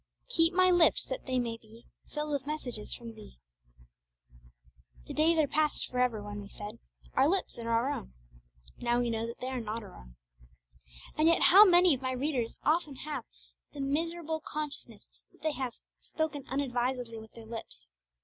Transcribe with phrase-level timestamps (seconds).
[0.29, 3.37] 'Keep my lips, that they may be Filled with messages from Thee.'
[5.05, 6.79] The days are past for ever when we said,
[7.13, 8.13] 'Our lips are our own.'
[8.79, 10.15] Now we know that they are not our own.
[11.15, 13.25] And yet how many of my readers often have
[13.73, 17.87] the miserable consciousness that they have 'spoken unadvisedly with their lips'!